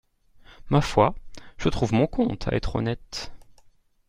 [0.69, 1.11] Ma foi,
[1.59, 3.31] je trouve mon compte à être honnête.